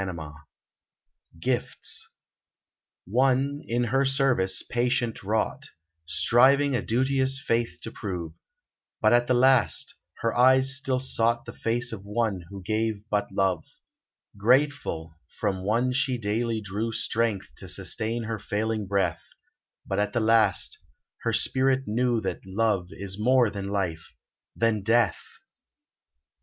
[0.01, 0.33] ii6
[1.39, 2.11] GIFTS
[3.07, 5.69] /^NE, in her service, patient wrought,
[6.07, 8.33] Striving a duteous faith to prove;
[8.99, 13.31] But at the last, her eyes still sought The face of one who gave but
[13.31, 13.63] love
[14.35, 19.21] Grateful, from one she daily drew Strength to sustain her failing breath;
[19.85, 20.79] But at the last,
[21.21, 24.15] her spirit knew That love is more than life—
[24.55, 25.21] than death